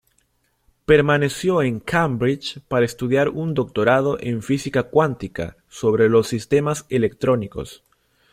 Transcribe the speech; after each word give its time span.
Permaneció 0.87 1.61
en 1.61 1.79
Cambridge 1.79 2.59
para 2.67 2.85
estudiar 2.87 3.29
un 3.29 3.53
doctorado 3.53 4.17
en 4.19 4.41
física 4.41 4.81
cuántica 4.89 5.57
sobre 5.69 6.09
los 6.09 6.27
sistemas 6.27 6.87
electrónicos. 6.89 7.83